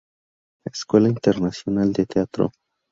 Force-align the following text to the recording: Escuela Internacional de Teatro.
Escuela 0.65 1.09
Internacional 1.09 1.93
de 1.93 2.07
Teatro. 2.07 2.49